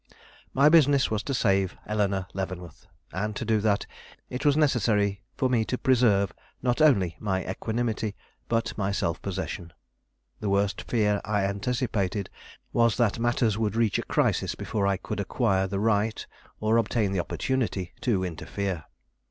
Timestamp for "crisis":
14.01-14.55